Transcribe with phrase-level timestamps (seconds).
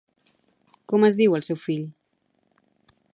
[0.93, 1.85] Com es diu el seu fill?